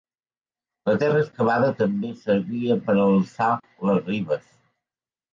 [0.89, 3.51] La terra excavada també servia per a alçar
[3.91, 4.49] les ribes.